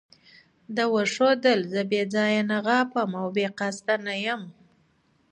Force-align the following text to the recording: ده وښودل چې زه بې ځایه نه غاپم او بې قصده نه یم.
ده 0.75 0.83
وښودل 0.93 1.59
چې 1.63 1.69
زه 1.73 1.81
بې 1.91 2.01
ځایه 2.13 2.41
نه 2.49 2.57
غاپم 2.65 3.09
او 3.21 3.27
بې 3.35 3.47
قصده 3.59 3.95
نه 4.05 4.13
یم. 4.25 4.41